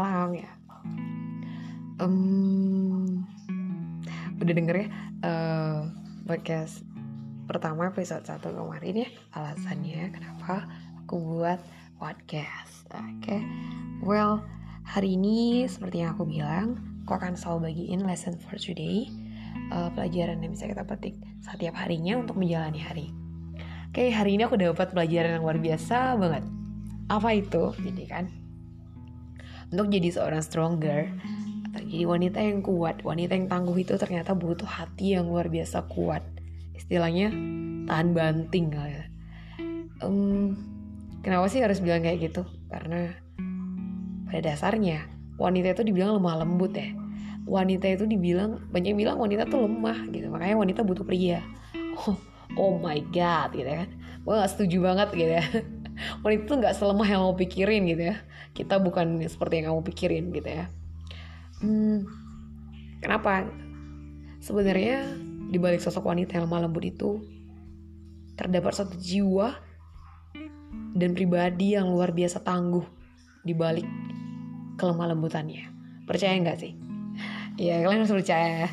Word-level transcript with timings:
malam 0.00 0.32
ya. 0.32 0.50
Um, 2.00 3.28
udah 4.42 4.54
denger 4.56 4.74
ya 4.74 4.88
uh, 5.22 5.86
podcast 6.26 6.82
pertama 7.46 7.92
episode 7.92 8.26
1 8.26 8.42
kemarin 8.42 9.06
ya 9.06 9.08
alasannya 9.36 10.10
kenapa 10.10 10.66
aku 11.04 11.20
buat 11.20 11.60
podcast. 12.00 12.88
Oke, 12.90 13.22
okay. 13.22 13.40
well 14.02 14.42
hari 14.82 15.14
ini 15.14 15.68
seperti 15.70 16.02
yang 16.02 16.18
aku 16.18 16.26
bilang, 16.26 16.80
aku 17.06 17.14
akan 17.14 17.38
selalu 17.38 17.70
bagiin 17.70 18.02
lesson 18.02 18.34
for 18.34 18.58
today, 18.58 19.06
uh, 19.70 19.88
pelajaran 19.94 20.42
yang 20.42 20.52
bisa 20.52 20.66
kita 20.66 20.82
petik 20.82 21.14
setiap 21.38 21.78
harinya 21.78 22.18
untuk 22.18 22.34
menjalani 22.34 22.82
hari. 22.82 23.06
Oke, 23.92 24.08
okay, 24.08 24.08
hari 24.10 24.40
ini 24.40 24.48
aku 24.48 24.56
dapat 24.56 24.90
pelajaran 24.90 25.38
yang 25.38 25.44
luar 25.44 25.60
biasa 25.60 26.16
banget. 26.16 26.44
Apa 27.12 27.28
itu? 27.36 27.76
Jadi 27.76 28.04
kan, 28.08 28.24
untuk 29.72 29.88
jadi 29.88 30.08
seorang 30.12 30.44
stronger 30.44 31.08
atau 31.72 31.82
jadi 31.88 32.04
wanita 32.04 32.38
yang 32.44 32.60
kuat, 32.60 33.00
wanita 33.00 33.32
yang 33.32 33.48
tangguh 33.48 33.72
itu 33.80 33.96
ternyata 33.96 34.36
butuh 34.36 34.68
hati 34.68 35.16
yang 35.16 35.32
luar 35.32 35.48
biasa 35.48 35.88
kuat. 35.88 36.20
Istilahnya 36.76 37.32
tahan 37.88 38.12
banting 38.12 38.68
kali 38.68 38.92
ya. 38.92 39.04
Um, 40.04 40.52
kenapa 41.24 41.48
sih 41.48 41.64
harus 41.64 41.80
bilang 41.80 42.04
kayak 42.04 42.28
gitu? 42.28 42.44
Karena 42.68 43.16
pada 44.28 44.52
dasarnya 44.52 45.08
wanita 45.40 45.72
itu 45.72 45.82
dibilang 45.88 46.20
lemah 46.20 46.44
lembut 46.44 46.76
ya. 46.76 46.92
Wanita 47.48 47.88
itu 47.88 48.04
dibilang 48.04 48.68
banyak 48.68 48.92
yang 48.92 49.00
bilang 49.00 49.16
wanita 49.16 49.48
tuh 49.48 49.64
lemah 49.64 50.12
gitu. 50.12 50.28
Makanya 50.28 50.56
wanita 50.60 50.80
butuh 50.84 51.08
pria. 51.08 51.40
Oh, 52.04 52.20
oh 52.60 52.76
my 52.76 53.00
god 53.08 53.56
gitu 53.56 53.72
kan. 53.72 53.88
Gue 54.22 54.34
gak 54.36 54.52
setuju 54.52 54.78
banget 54.84 55.08
gitu 55.16 55.32
ya 55.32 55.44
wanita 56.24 56.42
tuh 56.48 56.56
nggak 56.60 56.74
selemah 56.76 57.08
yang 57.08 57.20
kamu 57.24 57.36
pikirin 57.46 57.82
gitu 57.88 58.02
ya 58.12 58.16
kita 58.52 58.76
bukan 58.80 59.20
seperti 59.26 59.60
yang 59.60 59.72
kamu 59.72 59.82
pikirin 59.88 60.24
gitu 60.32 60.48
ya. 60.48 60.66
Hmm, 61.64 62.04
kenapa? 63.00 63.48
Sebenarnya 64.42 65.08
di 65.52 65.58
balik 65.60 65.80
sosok 65.80 66.08
wanita 66.08 66.36
yang 66.36 66.48
lemah 66.48 66.68
lembut 66.68 66.84
itu 66.84 67.10
terdapat 68.36 68.72
satu 68.72 68.96
jiwa 68.96 69.56
dan 70.96 71.12
pribadi 71.16 71.76
yang 71.76 71.88
luar 71.88 72.12
biasa 72.12 72.40
tangguh 72.40 72.84
di 73.44 73.52
balik 73.56 73.86
kelemah 74.76 75.12
lembutannya. 75.12 75.68
Percaya 76.04 76.36
nggak 76.36 76.58
sih? 76.60 76.72
Ya 77.60 77.80
kalian 77.84 78.04
harus 78.04 78.12
percaya. 78.12 78.68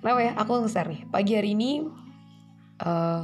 Kenapa 0.00 0.20
ya? 0.24 0.32
Aku 0.40 0.64
nge-share 0.64 0.88
nih. 0.88 1.02
Pagi 1.12 1.32
hari 1.36 1.52
ini 1.52 1.84
uh, 2.80 3.22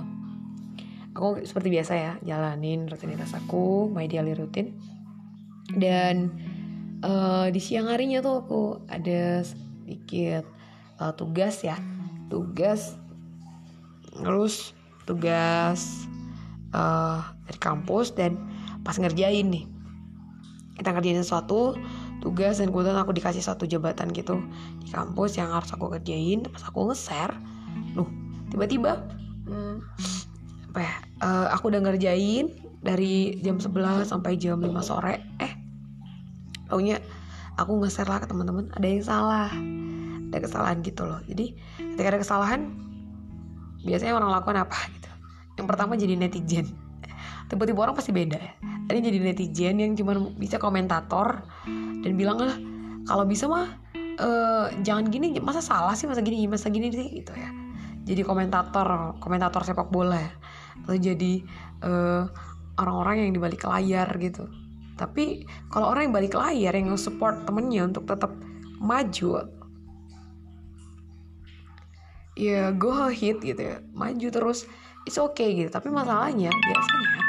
aku 1.17 1.41
seperti 1.49 1.73
biasa 1.73 1.93
ya 1.97 2.13
jalanin 2.21 2.85
rutinitas 2.85 3.33
aku 3.33 3.89
my 3.89 4.05
daily 4.05 4.37
routine 4.37 4.77
dan 5.75 6.31
uh, 7.03 7.51
di 7.51 7.59
siang 7.59 7.91
harinya 7.91 8.23
tuh 8.23 8.35
aku 8.47 8.63
ada 8.87 9.43
sedikit 9.43 10.47
uh, 11.03 11.11
tugas 11.19 11.67
ya. 11.67 11.75
Tugas 12.31 12.95
terus 14.17 14.73
tugas 15.05 16.07
uh, 16.75 17.23
dari 17.51 17.59
kampus 17.59 18.15
dan 18.15 18.39
pas 18.87 18.95
ngerjain 18.95 19.51
nih. 19.51 19.67
Kita 20.79 20.95
ngerjain 20.95 21.19
sesuatu 21.19 21.75
tugas 22.23 22.63
dan 22.63 22.71
kemudian 22.71 22.99
aku 22.99 23.15
dikasih 23.17 23.43
satu 23.43 23.67
jabatan 23.67 24.11
gitu 24.15 24.39
di 24.83 24.89
kampus 24.95 25.35
yang 25.39 25.51
harus 25.51 25.71
aku 25.75 25.91
kerjain. 25.91 26.47
Pas 26.47 26.63
aku 26.63 26.91
nge-share 26.91 27.35
loh 27.97 28.09
tiba-tiba 28.53 29.03
hmm, 29.49 29.77
apa 30.73 30.81
ya 30.81 30.95
uh, 31.25 31.47
aku 31.57 31.73
udah 31.73 31.81
ngerjain 31.83 32.53
dari 32.85 33.41
jam 33.43 33.59
11 33.59 34.07
sampai 34.07 34.39
jam 34.39 34.63
5 34.63 34.71
sore 34.85 35.19
eh 36.67 36.71
pokoknya 36.71 36.99
aku 37.57 37.73
nge-share 37.81 38.11
lah 38.11 38.19
ke 38.21 38.27
teman-teman 38.29 38.69
ada 38.75 38.87
yang 38.87 39.05
salah. 39.05 39.51
Ada 40.27 40.39
kesalahan 40.43 40.83
gitu 40.83 41.03
loh. 41.07 41.23
Jadi 41.25 41.55
ketika 41.95 42.09
ada 42.11 42.21
kesalahan 42.21 42.61
biasanya 43.87 44.19
orang 44.19 44.31
lakukan 44.35 44.59
apa 44.67 44.79
gitu. 44.93 45.11
Yang 45.57 45.67
pertama 45.71 45.93
jadi 45.95 46.15
netizen. 46.19 46.67
Tiba-tiba 47.47 47.87
orang 47.87 47.95
pasti 47.95 48.11
beda 48.11 48.37
ya. 48.37 48.53
Ada 48.91 48.99
jadi 48.99 49.19
netizen 49.23 49.79
yang 49.79 49.95
cuma 49.95 50.19
bisa 50.35 50.59
komentator 50.59 51.47
dan 52.03 52.13
bilang 52.19 52.39
lah 52.43 52.55
kalau 53.07 53.23
bisa 53.23 53.47
mah 53.47 53.71
uh, 54.19 54.67
jangan 54.83 55.07
gini 55.11 55.39
masa 55.39 55.63
salah 55.63 55.95
sih 55.95 56.11
masa 56.11 56.23
gini 56.27 56.51
masa 56.51 56.69
gini 56.69 56.91
sih 56.91 57.23
gitu 57.23 57.33
ya. 57.33 57.51
Jadi 58.07 58.23
komentator 58.27 59.19
komentator 59.23 59.63
sepak 59.63 59.95
bola 59.95 60.19
ya. 60.19 60.33
Atau 60.87 60.99
jadi 61.03 61.43
orang 61.83 62.31
eh, 62.31 62.79
orang-orang 62.79 63.15
yang 63.27 63.33
dibalik 63.35 63.67
layar 63.67 64.07
gitu 64.23 64.47
tapi 64.97 65.45
kalau 65.69 65.93
orang 65.93 66.09
yang 66.09 66.15
balik 66.17 66.35
layar 66.35 66.73
yang 66.73 66.97
support 66.97 67.45
temennya 67.45 67.85
untuk 67.85 68.09
tetap 68.09 68.33
maju 68.81 69.45
ya 72.37 72.71
go 72.77 72.93
ahead 73.09 73.41
gitu 73.41 73.59
ya. 73.59 73.81
Maju 73.97 74.29
terus 74.29 74.69
it's 75.09 75.17
okay 75.17 75.57
gitu. 75.57 75.73
Tapi 75.73 75.89
masalahnya 75.89 76.53
biasanya 76.53 77.21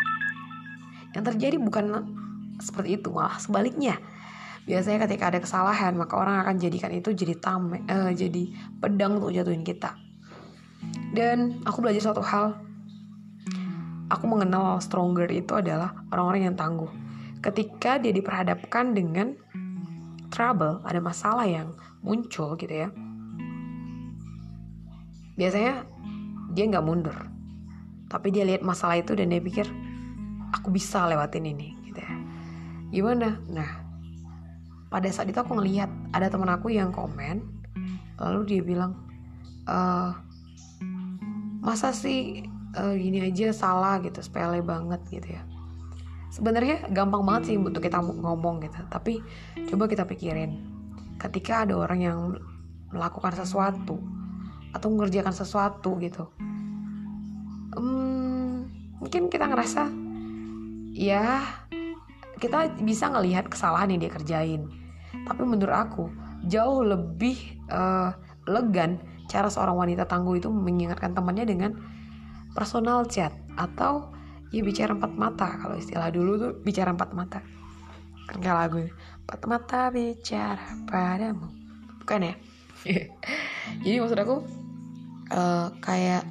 yang 1.16 1.24
terjadi 1.24 1.56
bukan 1.58 1.86
seperti 2.60 3.00
itu 3.00 3.10
malah 3.10 3.40
sebaliknya. 3.40 3.98
Biasanya 4.68 5.08
ketika 5.08 5.32
ada 5.32 5.40
kesalahan 5.40 5.96
maka 5.96 6.20
orang 6.20 6.44
akan 6.44 6.60
jadikan 6.60 6.92
itu 6.92 7.16
jadi 7.16 7.40
tame 7.40 7.88
uh, 7.88 8.12
jadi 8.12 8.52
pedang 8.84 9.18
untuk 9.24 9.32
jatuhin 9.32 9.64
kita. 9.64 9.96
Dan 11.16 11.64
aku 11.64 11.80
belajar 11.80 12.12
satu 12.12 12.20
hal. 12.22 12.60
Aku 14.08 14.24
mengenal 14.24 14.80
stronger 14.80 15.28
itu 15.32 15.52
adalah 15.52 15.92
orang-orang 16.12 16.52
yang 16.52 16.56
tangguh. 16.56 17.07
Ketika 17.44 18.02
dia 18.02 18.12
diperhadapkan 18.14 18.98
dengan 18.98 19.38
trouble, 20.34 20.82
ada 20.84 21.00
masalah 21.02 21.46
yang 21.46 21.74
muncul 22.02 22.58
gitu 22.58 22.72
ya. 22.72 22.90
Biasanya 25.38 25.86
dia 26.58 26.66
nggak 26.66 26.86
mundur, 26.86 27.14
tapi 28.10 28.34
dia 28.34 28.42
lihat 28.42 28.66
masalah 28.66 28.98
itu 28.98 29.14
dan 29.14 29.30
dia 29.30 29.38
pikir 29.38 29.70
aku 30.50 30.74
bisa 30.74 31.06
lewatin 31.06 31.46
ini 31.46 31.78
gitu 31.86 32.02
ya. 32.02 32.16
Gimana? 32.90 33.38
Nah, 33.46 33.70
pada 34.90 35.06
saat 35.14 35.30
itu 35.30 35.38
aku 35.38 35.62
ngelihat 35.62 35.92
ada 36.18 36.34
teman 36.34 36.50
aku 36.50 36.74
yang 36.74 36.90
komen, 36.90 37.46
lalu 38.18 38.40
dia 38.50 38.62
bilang, 38.66 38.98
e, 39.70 39.78
masa 41.62 41.94
sih 41.94 42.48
uh, 42.78 42.96
gini 42.96 43.28
aja 43.28 43.52
salah 43.52 44.00
gitu 44.00 44.22
sepele 44.22 44.62
banget 44.62 45.02
gitu 45.10 45.36
ya 45.36 45.44
sebenarnya 46.34 46.90
gampang 46.92 47.24
banget 47.24 47.54
sih 47.54 47.58
untuk 47.58 47.84
kita 47.84 48.00
ngomong 48.00 48.64
gitu. 48.64 48.80
Tapi 48.88 49.20
coba 49.68 49.88
kita 49.88 50.04
pikirin 50.06 50.58
ketika 51.18 51.66
ada 51.66 51.76
orang 51.78 52.00
yang 52.00 52.20
melakukan 52.94 53.34
sesuatu 53.34 54.00
atau 54.72 54.88
mengerjakan 54.94 55.34
sesuatu 55.34 55.98
gitu 55.98 56.30
hmm, 57.78 58.54
mungkin 59.00 59.30
kita 59.30 59.46
ngerasa 59.48 59.90
ya 60.98 61.46
kita 62.38 62.78
bisa 62.82 63.10
ngelihat 63.10 63.50
kesalahan 63.50 63.94
yang 63.94 64.02
dia 64.06 64.14
kerjain. 64.14 64.62
Tapi 65.26 65.42
menurut 65.42 65.74
aku 65.74 66.06
jauh 66.46 66.86
lebih 66.86 67.58
uh, 67.74 68.14
legan 68.46 69.02
cara 69.26 69.50
seorang 69.50 69.74
wanita 69.74 70.06
tangguh 70.06 70.38
itu 70.38 70.50
mengingatkan 70.54 71.18
temannya 71.18 71.50
dengan 71.50 71.72
personal 72.54 73.10
chat 73.10 73.34
atau 73.58 74.14
ya 74.52 74.62
bicara 74.64 74.96
empat 74.96 75.14
mata 75.16 75.48
kalau 75.60 75.76
istilah 75.76 76.08
dulu 76.12 76.32
tuh 76.40 76.52
bicara 76.64 76.96
empat 76.96 77.12
mata. 77.12 77.40
Kan 78.28 78.44
kayak 78.44 78.58
lagu 78.58 78.80
empat 79.28 79.42
mata 79.48 79.82
bicara 79.92 80.68
padamu. 80.88 81.48
Bukan 82.04 82.20
ya? 82.24 82.36
Jadi 83.84 83.96
maksud 84.00 84.20
aku 84.20 84.36
uh, 85.36 85.68
kayak 85.84 86.24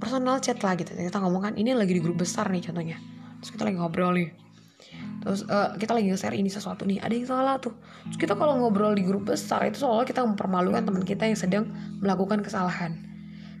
personal 0.00 0.40
chat 0.40 0.60
lah 0.60 0.76
gitu. 0.76 0.92
Kita 0.92 1.20
ngomong 1.20 1.52
kan 1.52 1.54
ini 1.56 1.72
lagi 1.76 1.96
di 1.96 2.02
grup 2.04 2.20
besar 2.20 2.48
nih 2.48 2.64
contohnya. 2.64 2.96
Terus 3.40 3.50
kita 3.52 3.62
lagi 3.68 3.76
ngobrol 3.80 4.12
nih. 4.16 4.30
Terus 5.24 5.40
uh, 5.48 5.72
kita 5.80 5.96
lagi 5.96 6.12
nge-share 6.12 6.36
ini 6.36 6.52
sesuatu 6.52 6.84
nih 6.84 7.00
ada 7.00 7.12
yang 7.16 7.24
salah 7.24 7.56
tuh. 7.56 7.72
Terus 8.12 8.18
kita 8.20 8.36
kalau 8.36 8.60
ngobrol 8.60 8.92
di 8.92 9.04
grup 9.04 9.28
besar 9.28 9.64
itu 9.64 9.80
seolah 9.80 10.04
kita 10.04 10.20
mempermalukan 10.20 10.84
teman 10.84 11.04
kita 11.04 11.24
yang 11.24 11.38
sedang 11.40 11.64
melakukan 12.04 12.44
kesalahan. 12.44 13.00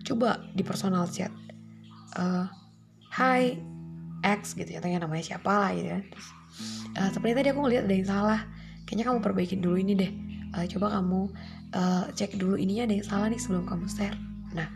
Coba 0.04 0.44
di 0.52 0.60
personal 0.60 1.08
chat 1.08 1.32
uh, 2.20 2.44
Hai 3.14 3.62
X 4.26 4.58
gitu 4.58 4.66
ya 4.74 4.82
tanya 4.82 5.06
namanya 5.06 5.22
siapa 5.22 5.46
lah 5.46 5.70
gitu 5.70 5.86
ya. 5.86 6.02
Terus 6.02 6.28
uh, 6.98 7.10
seperti 7.14 7.32
tadi 7.38 7.48
aku 7.54 7.62
ngeliat 7.62 7.86
ada 7.86 7.94
yang 7.94 8.08
salah. 8.10 8.40
Kayaknya 8.82 9.04
kamu 9.06 9.18
perbaikin 9.22 9.60
dulu 9.62 9.76
ini 9.78 9.94
deh. 9.94 10.12
Uh, 10.50 10.66
coba 10.66 10.98
kamu 10.98 11.30
uh, 11.78 12.10
cek 12.10 12.34
dulu 12.42 12.58
ininya 12.58 12.90
ada 12.90 12.94
yang 12.98 13.06
salah 13.06 13.26
nih 13.30 13.38
sebelum 13.38 13.70
kamu 13.70 13.86
share. 13.86 14.18
Nah 14.58 14.66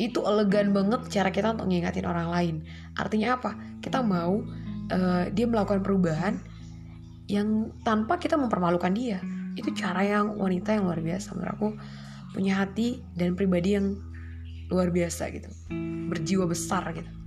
itu 0.00 0.24
elegan 0.24 0.72
banget 0.72 1.04
cara 1.12 1.28
kita 1.28 1.52
untuk 1.52 1.68
ngingatin 1.68 2.08
orang 2.08 2.32
lain. 2.32 2.54
Artinya 2.96 3.36
apa? 3.36 3.60
Kita 3.84 4.00
mau 4.00 4.40
uh, 4.88 5.24
dia 5.28 5.44
melakukan 5.44 5.84
perubahan 5.84 6.40
yang 7.28 7.76
tanpa 7.84 8.16
kita 8.16 8.40
mempermalukan 8.40 8.96
dia. 8.96 9.20
Itu 9.52 9.68
cara 9.76 10.00
yang 10.00 10.40
wanita 10.40 10.80
yang 10.80 10.88
luar 10.88 11.04
biasa 11.04 11.36
menurut 11.36 11.52
aku. 11.60 11.68
Punya 12.32 12.56
hati 12.56 13.04
dan 13.12 13.36
pribadi 13.36 13.76
yang 13.76 14.00
luar 14.72 14.88
biasa 14.88 15.28
gitu. 15.28 15.52
Berjiwa 16.08 16.48
besar 16.48 16.88
gitu 16.96 17.21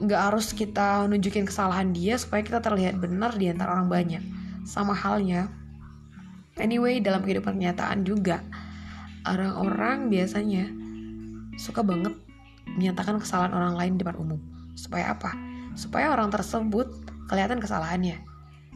nggak 0.00 0.32
harus 0.32 0.56
kita 0.56 1.04
nunjukin 1.12 1.44
kesalahan 1.44 1.92
dia 1.92 2.16
supaya 2.16 2.40
kita 2.40 2.64
terlihat 2.64 2.96
benar 2.96 3.36
di 3.36 3.52
antara 3.52 3.76
orang 3.76 3.92
banyak. 3.92 4.24
Sama 4.64 4.96
halnya 4.96 5.52
anyway 6.56 7.04
dalam 7.04 7.20
kehidupan 7.20 7.60
kenyataan 7.60 8.04
juga 8.08 8.40
orang-orang 9.28 10.08
biasanya 10.08 10.72
suka 11.60 11.84
banget 11.84 12.16
menyatakan 12.80 13.20
kesalahan 13.20 13.52
orang 13.52 13.74
lain 13.76 13.92
di 13.96 14.00
depan 14.00 14.16
umum. 14.16 14.40
Supaya 14.72 15.12
apa? 15.12 15.36
Supaya 15.76 16.16
orang 16.16 16.32
tersebut 16.32 16.88
kelihatan 17.28 17.60
kesalahannya. 17.60 18.16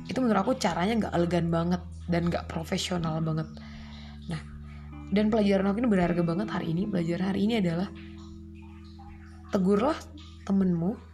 Itu 0.05 0.21
menurut 0.21 0.45
aku 0.45 0.53
caranya 0.61 1.09
nggak 1.09 1.15
elegan 1.17 1.49
banget 1.49 1.81
dan 2.13 2.29
nggak 2.29 2.45
profesional 2.53 3.25
banget. 3.25 3.49
Nah 4.29 4.41
dan 5.09 5.33
pelajaran 5.33 5.73
aku 5.73 5.81
ini 5.81 5.89
berharga 5.89 6.21
banget 6.21 6.53
hari 6.53 6.77
ini. 6.77 6.85
Pelajaran 6.85 7.33
hari 7.33 7.41
ini 7.49 7.55
adalah 7.65 7.89
tegurlah 9.49 9.97
temenmu 10.45 11.14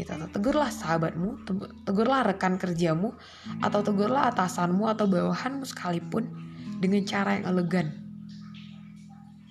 gitu. 0.00 0.10
Atau 0.16 0.28
tegurlah 0.40 0.72
sahabatmu 0.72 1.44
tegurlah 1.84 2.24
rekan 2.24 2.56
kerjamu 2.56 3.12
atau 3.60 3.80
tegurlah 3.84 4.32
atasanmu 4.32 4.88
atau 4.88 5.06
bawahanmu 5.06 5.64
sekalipun 5.68 6.28
dengan 6.80 7.04
cara 7.04 7.36
yang 7.36 7.44
elegan. 7.52 7.86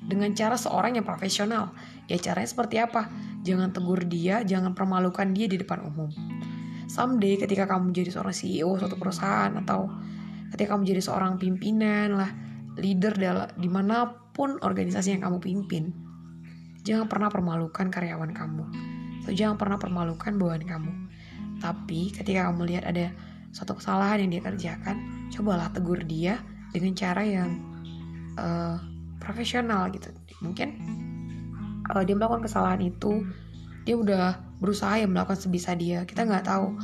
Dengan 0.10 0.34
cara 0.34 0.58
seorang 0.58 0.98
yang 0.98 1.06
profesional. 1.06 1.72
Ya 2.10 2.18
caranya 2.18 2.50
seperti 2.50 2.82
apa? 2.82 3.06
Jangan 3.46 3.70
tegur 3.70 4.02
dia 4.10 4.42
jangan 4.42 4.74
permalukan 4.74 5.30
dia 5.32 5.46
di 5.46 5.62
depan 5.62 5.86
umum. 5.86 6.10
Someday 6.90 7.38
ketika 7.38 7.70
kamu 7.70 7.94
jadi 7.94 8.10
seorang 8.10 8.34
CEO 8.34 8.74
suatu 8.82 8.98
perusahaan 8.98 9.54
atau 9.62 9.86
ketika 10.50 10.74
kamu 10.74 10.90
jadi 10.90 11.02
seorang 11.06 11.38
pimpinan 11.38 12.18
lah 12.18 12.32
leader 12.82 13.14
dalam 13.14 13.50
di 13.54 13.70
mana 13.70 14.10
pun 14.34 14.58
organisasi 14.64 15.14
yang 15.14 15.22
kamu 15.28 15.38
pimpin 15.44 15.92
jangan 16.88 17.12
pernah 17.12 17.30
permalukan 17.30 17.92
karyawan 17.92 18.32
kamu 18.32 18.64
jangan 19.34 19.56
pernah 19.58 19.78
permalukan 19.78 20.36
bawahan 20.36 20.64
kamu. 20.64 20.94
Tapi 21.60 22.14
ketika 22.16 22.50
kamu 22.50 22.70
lihat 22.76 22.88
ada 22.88 23.12
suatu 23.52 23.78
kesalahan 23.78 24.24
yang 24.24 24.40
dia 24.40 24.44
kerjakan 24.46 24.98
cobalah 25.34 25.70
tegur 25.74 26.00
dia 26.06 26.40
dengan 26.70 26.94
cara 26.94 27.22
yang 27.26 27.50
uh, 28.38 28.78
profesional 29.18 29.90
gitu. 29.92 30.10
Mungkin 30.42 30.70
uh, 31.90 32.04
dia 32.06 32.16
melakukan 32.16 32.46
kesalahan 32.46 32.82
itu 32.86 33.26
dia 33.84 33.96
udah 33.98 34.38
berusaha 34.62 35.00
ya 35.00 35.08
melakukan 35.10 35.40
sebisa 35.40 35.74
dia. 35.74 36.06
Kita 36.06 36.24
nggak 36.28 36.46
tahu. 36.46 36.78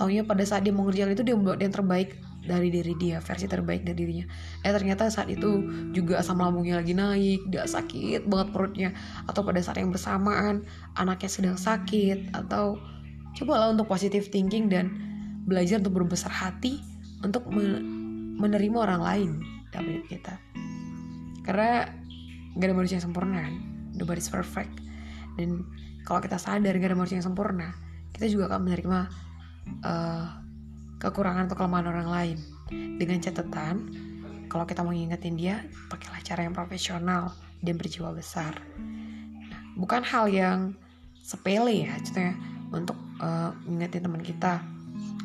Taunya 0.00 0.24
pada 0.24 0.40
saat 0.46 0.64
dia 0.64 0.72
mau 0.72 0.88
ngerjain 0.88 1.12
itu 1.12 1.20
dia 1.20 1.36
membuat 1.36 1.60
yang 1.60 1.74
terbaik 1.74 2.16
dari 2.42 2.74
diri 2.74 2.94
dia 2.98 3.22
versi 3.22 3.46
terbaik 3.46 3.86
dari 3.86 3.96
dirinya. 3.96 4.26
Eh 4.66 4.72
ternyata 4.74 5.06
saat 5.08 5.30
itu 5.30 5.62
juga 5.94 6.18
asam 6.18 6.42
lambungnya 6.42 6.82
lagi 6.82 6.92
naik 6.92 7.46
dia 7.48 7.66
sakit 7.66 8.26
banget 8.26 8.48
perutnya. 8.50 8.90
Atau 9.30 9.46
pada 9.46 9.62
saat 9.62 9.78
yang 9.78 9.94
bersamaan 9.94 10.66
anaknya 10.98 11.30
sedang 11.30 11.56
sakit 11.58 12.34
atau 12.34 12.78
cobalah 13.38 13.72
untuk 13.72 13.88
positive 13.88 14.28
thinking 14.28 14.66
dan 14.68 14.90
belajar 15.46 15.78
untuk 15.78 16.02
berbesar 16.02 16.30
hati 16.30 16.82
untuk 17.22 17.46
menerima 18.38 18.76
orang 18.76 19.00
lain 19.02 19.30
dalam 19.70 19.86
hidup 19.88 20.06
kita. 20.10 20.34
Karena 21.42 21.86
gak 22.58 22.66
ada 22.66 22.74
manusia 22.74 22.98
yang 22.98 23.06
sempurna 23.10 23.46
kan? 23.46 23.54
Nobody's 23.98 24.30
perfect. 24.30 24.74
Dan 25.38 25.66
kalau 26.04 26.18
kita 26.22 26.36
sadar 26.36 26.74
gak 26.76 26.90
ada 26.92 26.98
manusia 26.98 27.18
yang 27.18 27.26
sempurna 27.26 27.72
kita 28.12 28.28
juga 28.28 28.52
akan 28.52 28.60
menerima 28.68 28.98
uh, 29.82 30.26
kekurangan 31.02 31.50
atau 31.50 31.58
kelemahan 31.58 31.90
orang 31.90 32.08
lain. 32.08 32.38
Dengan 32.70 33.18
catatan 33.18 33.90
kalau 34.46 34.62
kita 34.62 34.86
mau 34.86 34.94
ngingetin 34.94 35.34
dia 35.34 35.66
pakailah 35.90 36.22
cara 36.22 36.46
yang 36.46 36.54
profesional 36.54 37.34
dan 37.58 37.74
berjiwa 37.74 38.14
besar. 38.14 38.54
Nah, 39.50 39.60
bukan 39.74 40.06
hal 40.06 40.30
yang 40.30 40.58
sepele 41.18 41.90
ya 41.90 41.92
contohnya 42.06 42.34
untuk 42.70 42.98
uh, 43.18 43.50
ngingetin 43.66 44.06
teman 44.06 44.22
kita. 44.22 44.62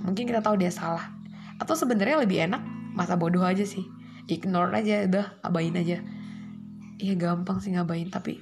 Mungkin 0.01 0.25
kita 0.25 0.41
tahu 0.41 0.57
dia 0.57 0.73
salah. 0.73 1.13
Atau 1.61 1.77
sebenarnya 1.77 2.25
lebih 2.25 2.49
enak 2.49 2.61
masa 2.97 3.13
bodoh 3.13 3.45
aja 3.45 3.63
sih. 3.63 3.85
Ignore 4.25 4.73
aja 4.73 5.05
udah 5.05 5.25
abain 5.45 5.77
aja. 5.77 6.01
Iya 6.97 7.13
gampang 7.13 7.61
sih 7.61 7.77
ngabain 7.77 8.09
tapi 8.09 8.41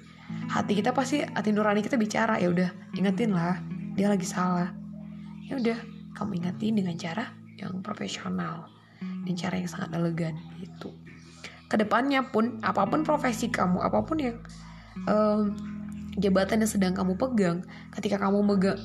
hati 0.50 0.74
kita 0.74 0.90
pasti 0.90 1.22
hati 1.22 1.54
nurani 1.54 1.86
kita 1.86 2.02
bicara 2.02 2.42
ya 2.42 2.50
udah 2.50 2.72
ingetin 2.96 3.36
lah 3.36 3.60
dia 4.00 4.08
lagi 4.08 4.24
salah. 4.24 4.72
Ya 5.46 5.60
udah 5.60 5.95
kamu 6.16 6.42
ingetin 6.42 6.74
dengan 6.80 6.96
cara 6.96 7.26
yang 7.60 7.80
profesional 7.84 8.72
dan 9.00 9.34
cara 9.36 9.56
yang 9.60 9.70
sangat 9.70 9.92
elegan 9.96 10.36
itu 10.60 10.92
ke 11.68 11.76
depannya 11.76 12.24
pun 12.26 12.62
apa 12.62 12.88
pun 12.88 13.04
profesi 13.04 13.50
kamu 13.50 13.82
apa 13.82 14.00
pun 14.06 14.18
yang 14.22 14.38
um, 15.10 15.52
jabatan 16.16 16.64
yang 16.64 16.72
sedang 16.72 16.94
kamu 16.96 17.20
pegang 17.20 17.66
ketika 18.00 18.22
kamu 18.22 18.40
megang 18.42 18.80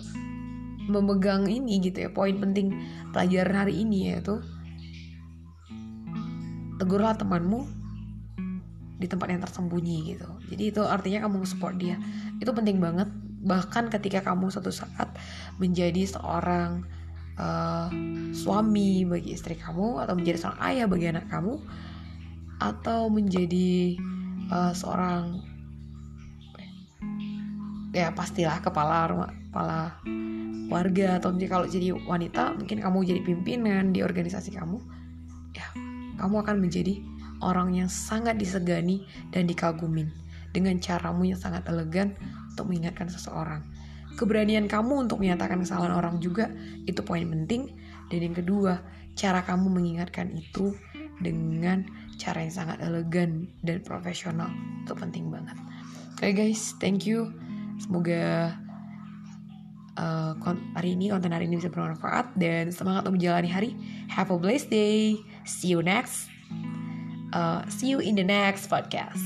memegang 0.91 1.47
ini 1.47 1.79
gitu 1.79 2.09
ya 2.09 2.11
poin 2.11 2.35
penting 2.41 2.75
pelajaran 3.15 3.55
hari 3.55 3.87
ini 3.87 4.11
yaitu 4.11 4.43
tegurlah 6.81 7.15
temanmu 7.15 7.69
di 9.01 9.09
tempat 9.09 9.33
yang 9.33 9.41
tersembunyi 9.41 10.13
gitu. 10.13 10.29
Jadi 10.53 10.63
itu 10.77 10.83
artinya 10.85 11.25
kamu 11.25 11.49
support 11.49 11.81
dia. 11.81 11.97
Itu 12.37 12.53
penting 12.53 12.81
banget. 12.85 13.09
Bahkan 13.41 13.89
ketika 13.89 14.21
kamu 14.21 14.53
suatu 14.53 14.69
saat 14.69 15.17
menjadi 15.57 16.05
seorang 16.05 16.85
uh, 17.41 17.89
suami 18.37 19.09
bagi 19.09 19.33
istri 19.33 19.57
kamu 19.57 20.05
atau 20.05 20.13
menjadi 20.13 20.37
seorang 20.45 20.61
ayah 20.69 20.87
bagi 20.87 21.07
anak 21.09 21.27
kamu 21.33 21.57
atau 22.61 23.09
menjadi 23.09 23.97
uh, 24.53 24.73
seorang 24.77 25.41
ya 27.97 28.13
pastilah 28.13 28.61
kepala 28.61 29.09
rumah 29.09 29.31
kepala 29.51 29.81
warga 30.71 31.19
atau 31.19 31.35
kalau 31.51 31.67
jadi 31.67 31.97
wanita 32.07 32.55
mungkin 32.55 32.79
kamu 32.79 32.99
jadi 33.03 33.21
pimpinan 33.27 33.91
di 33.91 34.07
organisasi 34.07 34.55
kamu 34.55 34.79
ya 35.57 35.67
kamu 36.23 36.37
akan 36.45 36.57
menjadi 36.63 37.03
orang 37.41 37.75
yang 37.75 37.89
sangat 37.89 38.37
disegani 38.37 39.09
dan 39.33 39.49
dikagumin 39.49 40.13
dengan 40.53 40.77
caramu 40.79 41.27
yang 41.27 41.41
sangat 41.41 41.65
elegan 41.67 42.15
untuk 42.53 42.69
mengingatkan 42.71 43.09
seseorang. 43.09 43.65
Keberanian 44.21 44.69
kamu 44.69 45.09
untuk 45.09 45.25
menyatakan 45.25 45.65
kesalahan 45.65 45.97
orang 45.97 46.21
juga 46.21 46.53
itu 46.85 47.01
poin 47.01 47.25
penting. 47.25 47.73
Dan 48.13 48.21
yang 48.21 48.37
kedua, 48.37 48.85
cara 49.17 49.41
kamu 49.41 49.73
mengingatkan 49.73 50.29
itu 50.37 50.77
dengan 51.25 51.89
cara 52.21 52.45
yang 52.45 52.53
sangat 52.53 52.85
elegan 52.85 53.49
dan 53.65 53.81
profesional 53.81 54.53
itu 54.85 54.93
penting 54.93 55.33
banget. 55.33 55.57
Oke 56.21 56.29
okay 56.29 56.33
guys, 56.37 56.77
thank 56.77 57.09
you. 57.09 57.33
Semoga 57.81 58.53
uh, 59.97 60.37
hari 60.77 60.93
ini 61.01 61.09
konten 61.09 61.33
hari 61.33 61.49
ini 61.49 61.57
bisa 61.57 61.73
bermanfaat 61.73 62.37
dan 62.37 62.69
semangat 62.69 63.09
untuk 63.09 63.17
menjalani 63.17 63.49
hari. 63.49 63.73
Have 64.13 64.29
a 64.29 64.37
blessed 64.37 64.69
day. 64.69 65.17
See 65.49 65.73
you 65.73 65.81
next 65.81 66.29
uh, 67.33 67.67
see 67.69 67.89
you 67.89 67.99
in 67.99 68.15
the 68.15 68.25
next 68.25 68.69
podcast. 68.69 69.23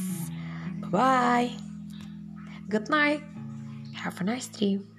Bye 0.80 0.88
bye. 0.88 1.50
Good 2.68 2.88
night. 2.88 3.33
Have 4.04 4.20
a 4.20 4.24
nice 4.24 4.48
dream. 4.48 4.93